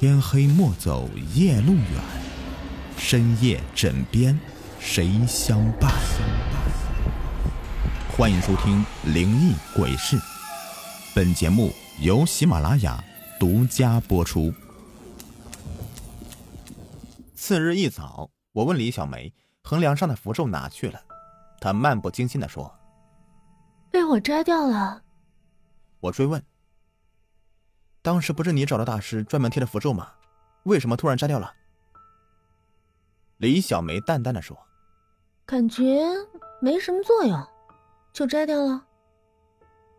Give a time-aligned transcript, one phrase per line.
[0.00, 1.84] 天黑莫走夜路远，
[2.96, 4.40] 深夜枕边
[4.78, 5.92] 谁相伴？
[8.16, 8.82] 欢迎收听
[9.12, 10.16] 《灵异鬼事》，
[11.14, 11.70] 本节目
[12.00, 13.04] 由喜马拉雅
[13.38, 14.50] 独家播出。
[17.34, 19.30] 次日一早，我问李小梅
[19.62, 20.98] ：“横梁上的符咒哪去了？”
[21.60, 22.74] 她漫不经心地说
[23.92, 25.02] ：“被我摘掉了。”
[26.00, 26.42] 我追问。
[28.02, 30.12] 当时不是你找的大师专门贴的符咒吗？
[30.64, 31.54] 为什么突然摘掉了？
[33.38, 34.58] 李小梅淡淡的说
[35.46, 36.00] ：“感觉
[36.60, 37.46] 没什么作用，
[38.12, 38.84] 就摘掉了。”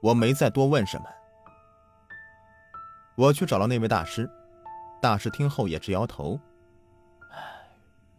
[0.00, 1.06] 我没再多问什么。
[3.16, 4.30] 我去找了那位大师，
[5.00, 6.38] 大师听后也直摇头
[7.30, 7.38] ：“唉，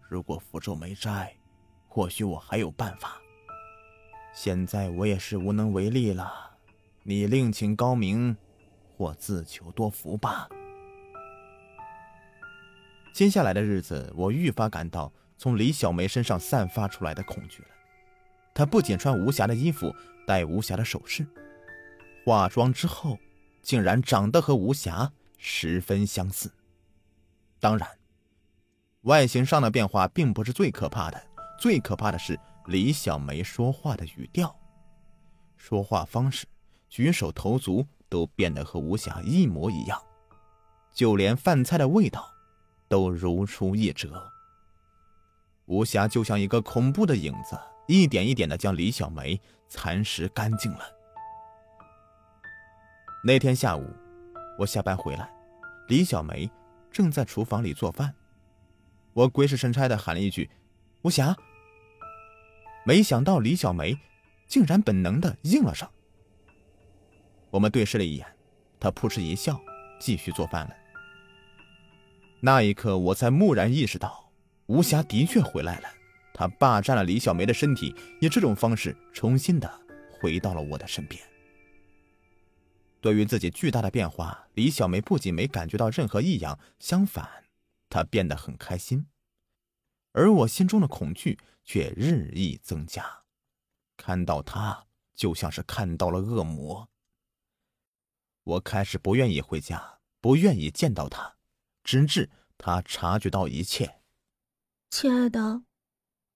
[0.09, 1.33] 如果符咒没摘，
[1.87, 3.17] 或许我还有办法。
[4.33, 6.57] 现在我也是无能为力了，
[7.03, 8.35] 你另请高明。”
[8.95, 10.47] 或自求多福吧。
[13.13, 17.69] 接下来的日子，我愈发感到从李小梅身上散发出来的恐惧了。
[18.53, 19.93] 她不仅穿无瑕的衣服，
[20.25, 21.25] 戴无瑕的首饰，
[22.25, 23.17] 化妆之后，
[23.61, 26.51] 竟然长得和无瑕十分相似。
[27.59, 27.89] 当然，
[29.01, 31.21] 外形上的变化并不是最可怕的，
[31.59, 34.53] 最可怕的是李小梅说话的语调、
[35.55, 36.45] 说话方式、
[36.89, 37.85] 举手投足。
[38.09, 40.01] 都变得和吴霞一模一样，
[40.93, 42.31] 就连饭菜的味道
[42.87, 44.31] 都如出一辙。
[45.65, 50.85] 吴霞就像一个恐怖的影子，一点一点的将李小梅蚕食干净了。
[53.23, 53.91] 那天下午，
[54.59, 55.27] 我下班回来，
[55.87, 56.49] 李小梅
[56.91, 58.13] 正在厨房里做饭，
[59.13, 60.49] 我鬼使神差的喊了一句
[61.01, 61.35] ：“吴霞。”
[62.85, 63.97] 没想到李小梅
[64.47, 65.89] 竟然本能的应了声。
[67.55, 68.27] 我们对视了一眼，
[68.81, 69.57] 他扑哧一笑，
[69.97, 70.75] 继续做饭了。
[72.41, 74.29] 那一刻，我才蓦然意识到，
[74.65, 75.87] 吴霞的确回来了。
[76.33, 79.71] 他霸占了李小梅的身体，以这种方式重新的
[80.11, 81.23] 回到了我的身边。
[82.99, 87.45] 对于自己巨大的变化，李小梅不仅没感觉到任何异样，相反，
[87.89, 89.07] 她变得很开心。
[90.11, 93.05] 而我心中的恐惧却日益增加，
[93.95, 96.89] 看到她就像是看到了恶魔。
[98.45, 101.35] 我开始不愿意回家，不愿意见到他，
[101.83, 102.29] 直至
[102.59, 104.03] 他察觉到一切。
[104.91, 105.63] 亲爱的，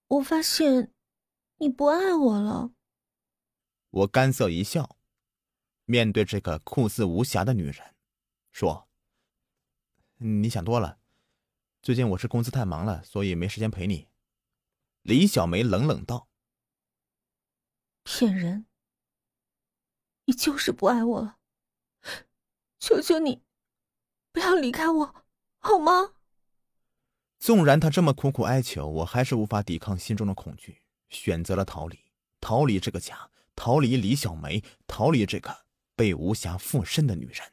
[0.08, 0.92] 我发现
[1.58, 2.72] 你不爱我了。
[3.92, 4.98] 我干涩一笑，
[5.86, 7.96] 面对这个酷似无瑕的女人，
[8.52, 8.90] 说
[10.18, 11.00] ：“你想多了，
[11.84, 14.08] 最近我是公司太忙了，所以没时间陪你。”
[15.04, 16.28] 李小梅冷冷道
[18.04, 18.66] ：“骗人！
[20.26, 21.38] 你就是不爱我了。”
[22.80, 23.42] 求求你，
[24.32, 25.16] 不要离开我，
[25.60, 26.14] 好吗？
[27.38, 32.00] 纵然他这么苦苦哀求，我还是无法抵抗心中的恐惧，选择了逃离，
[32.40, 37.52] 逃离这个家，逃离李小梅，逃离这个被无暇附身的女人。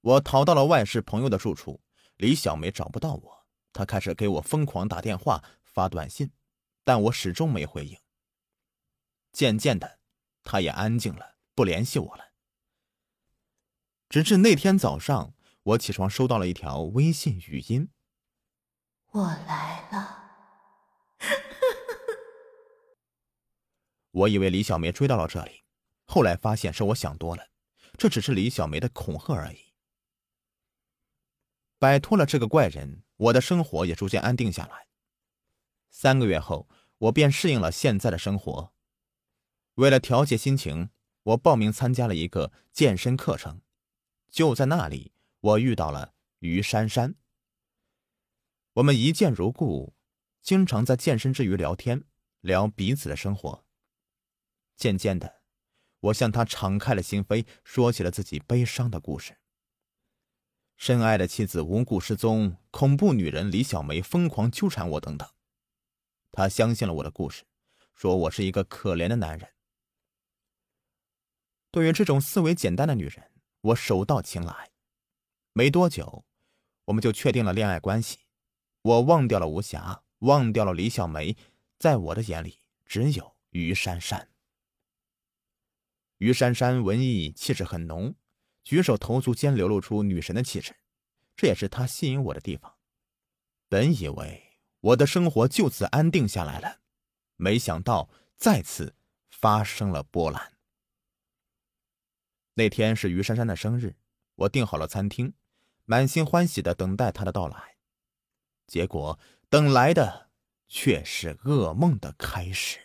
[0.00, 1.80] 我逃到了外市朋友的住处，
[2.16, 6.30] 李小梅找不到我，她开始给我疯狂打电话、发短信，
[6.82, 7.96] 但我始终没回应。
[9.32, 9.98] 渐渐的，
[10.42, 12.29] 她也安静了，不联系我了。
[14.10, 17.90] 直至那天早上，我起床收到了一条微信语音
[19.12, 20.32] ：“我来了。
[24.10, 25.62] ”我以为李小梅追到了这里，
[26.06, 27.50] 后来发现是我想多了，
[27.96, 29.72] 这只是李小梅的恐吓而已。
[31.78, 34.88] 摆脱了这个怪人，我的生活也逐渐安定下来。
[35.88, 38.72] 三个月后，我便适应了现在的生活。
[39.74, 40.90] 为了调节心情，
[41.22, 43.62] 我报名参加了一个健身课程。
[44.30, 47.16] 就在那里，我遇到了于珊珊。
[48.74, 49.94] 我们一见如故，
[50.40, 52.04] 经常在健身之余聊天，
[52.40, 53.66] 聊彼此的生活。
[54.76, 55.42] 渐渐的，
[55.98, 59.36] 我向她敞开了心扉，说起了自己悲伤的故事。
[60.76, 65.28] 深爱的妻子无故失踪，恐怖女人李小梅疯狂纠缠我，等等。
[66.30, 67.44] 她相信了我的故事，
[67.94, 69.50] 说我是一个可怜的男人。
[71.72, 73.30] 对于这种思维简单的女人。
[73.62, 74.70] 我手到擒来，
[75.52, 76.24] 没多久，
[76.86, 78.20] 我们就确定了恋爱关系。
[78.82, 81.36] 我忘掉了吴霞，忘掉了李小梅，
[81.78, 84.28] 在我的眼里只有于珊珊。
[86.16, 88.14] 于珊珊文艺气质很浓，
[88.64, 90.76] 举手投足间流露出女神的气质，
[91.36, 92.74] 这也是她吸引我的地方。
[93.68, 96.80] 本以为我的生活就此安定下来了，
[97.36, 98.94] 没想到再次
[99.30, 100.54] 发生了波澜。
[102.60, 103.94] 那天是于珊珊的生日，
[104.34, 105.32] 我订好了餐厅，
[105.86, 107.76] 满心欢喜的等待她的到来。
[108.66, 109.18] 结果
[109.48, 110.28] 等来的
[110.68, 112.78] 却是噩梦的开始。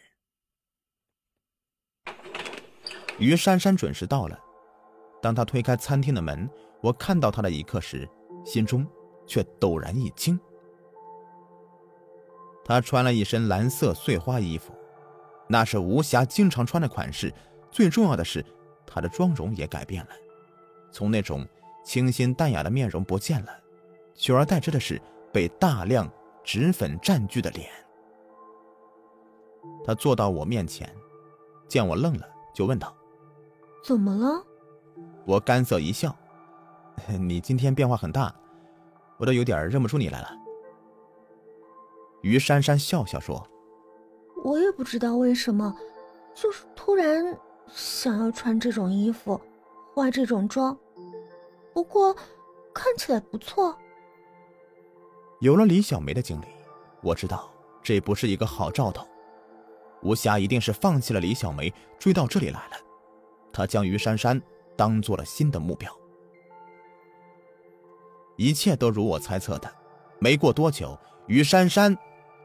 [3.20, 4.40] 于珊珊准时到了，
[5.22, 6.50] 当她推开餐厅的门，
[6.80, 8.08] 我看到她的一刻时，
[8.46, 8.88] 心中
[9.28, 10.40] 却陡然一惊。
[12.64, 14.74] 她穿了一身蓝色碎花衣服，
[15.50, 17.34] 那是吴霞经常穿的款式。
[17.70, 18.46] 最重要的是，
[18.86, 20.12] 他的妆容也改变了，
[20.92, 21.48] 从那种
[21.84, 23.52] 清新淡雅的面容不见了，
[24.14, 25.02] 取而代之的是
[25.32, 26.10] 被大量
[26.44, 27.70] 脂粉占据的脸。
[29.86, 30.90] 他坐到我面前，
[31.68, 32.96] 见我愣了，就问道
[33.84, 34.44] ：“怎么了？”
[35.26, 36.16] 我干涩一笑
[37.20, 38.34] ：“你今天变化很大，
[39.18, 40.30] 我都有点认不出你来了。”
[42.22, 43.48] 于珊珊笑笑说
[44.44, 45.76] ：“我也不知道为什么，
[46.34, 47.38] 就是突然
[47.74, 49.40] 想要穿这种衣服，
[49.94, 50.78] 化这种妆。
[51.74, 52.16] 不过
[52.74, 53.78] 看起来不错。
[55.40, 56.46] 有了李小梅的经历，
[57.02, 57.50] 我知道
[57.84, 59.06] 这不是一个好兆头。
[60.02, 62.78] 吴霞一定是放弃了李小梅，追到这里来了。
[63.52, 64.42] 她将于珊珊
[64.76, 65.92] 当做了新的目标。
[68.38, 69.74] 一切都如我猜测的，
[70.20, 70.98] 没过多久，
[71.28, 71.98] 于珊珊。”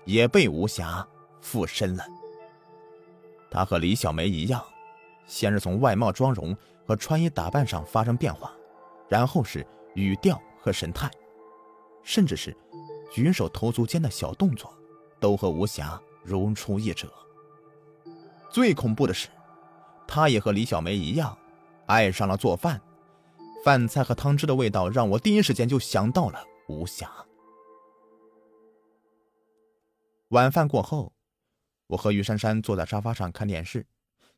[0.07, 1.07] 也被吴霞
[1.43, 2.05] 附身了。
[3.51, 4.65] 她和李小梅一样，
[5.31, 8.53] 先是从外貌、妆容和穿衣打扮上发生变化，
[9.09, 11.09] 然后是语调和神态，
[12.03, 12.55] 甚至是
[13.13, 14.77] 举手投足间的小动作，
[15.21, 17.09] 都和吴霞如出一辙。
[18.51, 19.29] 最恐怖的是，
[20.05, 21.39] 她也和李小梅一样，
[21.87, 22.81] 爱上了做饭，
[23.65, 27.09] 饭菜和汤汁的味道让我第一时间就想到了吴霞。
[30.31, 31.13] 晚饭过后，
[31.87, 33.87] 我和于珊珊坐在沙发上看电视，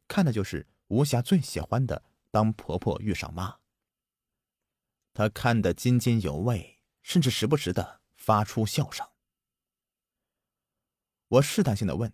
[0.07, 3.49] 看的就是吴霞最喜欢的《当婆婆遇上妈》。
[5.15, 9.09] 她看得津津有味，甚至时不时的发出笑声。
[11.29, 12.13] 我试探性的问：“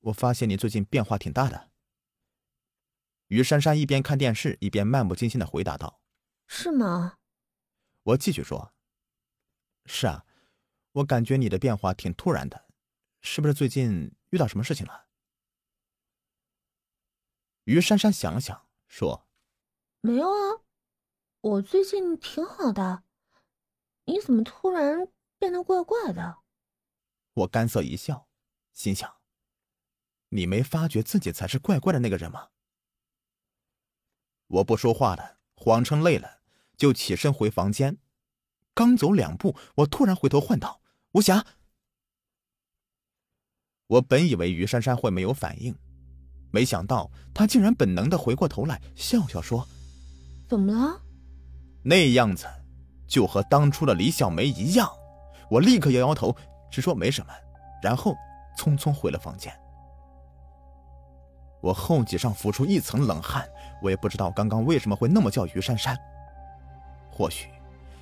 [0.00, 1.70] 我发现你最近变化挺大的。”
[3.28, 6.02] 于珊珊一边看电视一边漫不经心的回答道
[6.48, 7.18] ：“是吗？”
[8.02, 8.74] 我继续说
[9.86, 10.26] ：“是啊。”
[10.94, 12.66] 我感觉你的变化挺突然的，
[13.20, 15.06] 是不是最近遇到什么事情了？
[17.64, 19.26] 于珊珊想了想，说
[20.00, 20.62] ：“没有啊，
[21.40, 23.04] 我最近挺好的。
[24.04, 26.38] 你怎么突然变得怪怪的？”
[27.34, 28.28] 我干涩一笑，
[28.72, 29.16] 心想
[30.30, 32.50] ：“你没发觉自己才是怪怪的那个人吗？”
[34.48, 36.42] 我不说话了，谎称累了，
[36.76, 37.98] 就起身回房间。
[38.74, 40.82] 刚走两步，我突然回头唤道。
[41.12, 41.46] 吴霞，
[43.86, 45.78] 我本以为于珊珊会没有反应，
[46.52, 49.66] 没想到他竟然本能的回过头来，笑笑说
[50.48, 51.00] ：“怎么了？”
[51.82, 52.46] 那样子
[53.08, 54.88] 就和当初的李小梅一样。
[55.50, 56.34] 我立刻摇摇头，
[56.70, 57.32] 只说没什么，
[57.82, 58.14] 然后
[58.56, 59.52] 匆匆回了房间。
[61.60, 63.48] 我后脊上浮出一层冷汗，
[63.82, 65.98] 我也不知道刚刚为什么会那么叫于珊珊，
[67.10, 67.48] 或许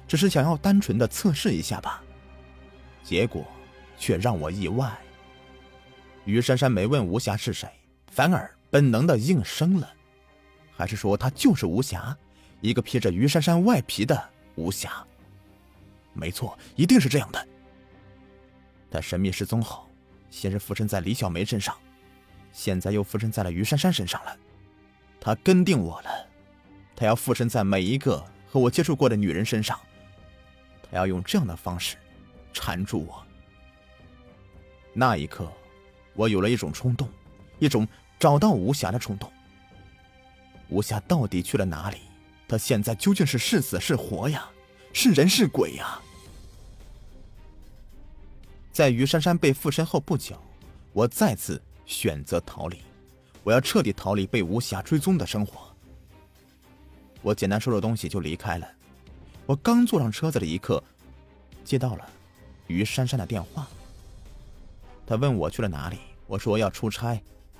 [0.08, 2.02] 只是想要单纯的测试一下吧。
[3.02, 3.44] 结果，
[3.96, 4.90] 却让我意外。
[6.24, 7.68] 于珊珊没问吴霞是谁，
[8.10, 9.88] 反而本能的应声了，
[10.76, 12.16] 还是说他就是吴霞，
[12.60, 14.22] 一个披着于珊珊外皮的
[14.56, 15.04] 吴霞？
[16.12, 17.48] 没错，一定是这样的。
[18.90, 19.88] 他神秘失踪后，
[20.28, 21.74] 先是附身在李小梅身上，
[22.52, 24.36] 现在又附身在了于珊珊身上了。
[25.20, 26.10] 他跟定我了，
[26.96, 29.78] 他要附身在每一个和我接触过的女人身上，
[30.82, 31.96] 他要用这样的方式。
[32.52, 33.24] 缠住我。
[34.92, 35.50] 那一刻，
[36.14, 37.08] 我有了一种冲动，
[37.60, 37.86] 一种
[38.18, 39.30] 找到吴霞的冲动。
[40.68, 41.98] 吴霞到底去了哪里？
[42.48, 44.48] 她现在究竟是是死是活呀？
[44.92, 46.00] 是人是鬼呀？
[48.72, 50.36] 在于珊珊被附身后不久，
[50.92, 52.80] 我再次选择逃离。
[53.42, 55.74] 我要彻底逃离被吴霞追踪的生活。
[57.22, 58.68] 我简单收拾东西就离开了。
[59.46, 60.82] 我刚坐上车子的一刻，
[61.64, 62.08] 接到了。
[62.68, 63.66] 于珊珊的电话，
[65.04, 65.98] 他问我去了哪里，
[66.28, 67.20] 我说要出差，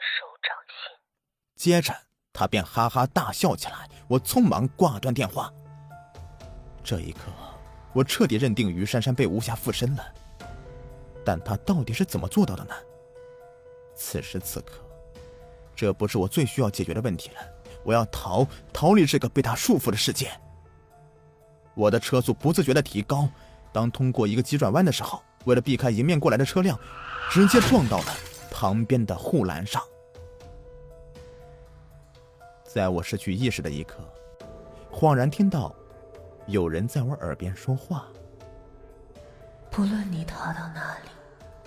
[0.00, 0.96] 手掌心
[1.56, 1.94] 接着，
[2.32, 3.88] 他便哈哈大笑起来。
[4.08, 5.52] 我匆忙挂断电话。
[6.82, 7.30] 这一刻，
[7.92, 10.04] 我彻底认定于珊珊被吴霞附身了。
[11.24, 12.74] 但她到底是怎么做到的呢？
[13.94, 14.82] 此时此刻，
[15.76, 17.36] 这不是我最需要解决的问题了。
[17.84, 20.30] 我要逃，逃离这个被他束缚的世界。
[21.74, 23.28] 我的车速不自觉的提高，
[23.72, 26.78] 当通过一个急转弯的时候，为了避开迎面过来的车辆，
[27.30, 28.06] 直接撞到了
[28.50, 29.82] 旁边的护栏上。
[32.72, 33.96] 在我失去意识的一刻，
[34.92, 35.74] 恍然听到
[36.46, 38.06] 有人在我耳边说话
[39.72, 41.66] ：“不论你逃到哪里，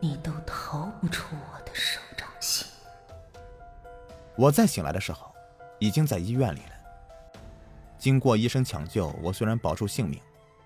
[0.00, 2.66] 你都逃不出我的手掌心。”
[4.36, 5.34] 我再醒来的时候，
[5.78, 6.74] 已经在医院里了。
[7.96, 10.20] 经过医生抢救，我虽然保住性命，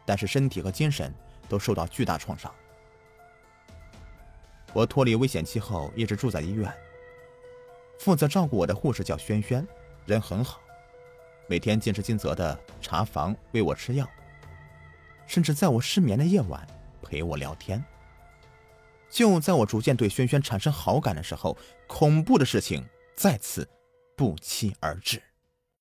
[0.04, 1.14] 但是身体和精神
[1.48, 2.52] 都受到巨大创伤。
[4.72, 6.68] 我脱离危险期后，一直住在医院。
[7.98, 9.66] 负责照顾我的护士叫轩轩，
[10.06, 10.60] 人很好，
[11.48, 14.08] 每天尽职尽责的查房、喂我吃药，
[15.26, 16.66] 甚至在我失眠的夜晚
[17.02, 17.84] 陪我聊天。
[19.10, 22.86] 就在我逐渐对轩轩产生好感的时候，恐怖的事情
[23.16, 23.68] 再次
[24.16, 25.20] 不期而至。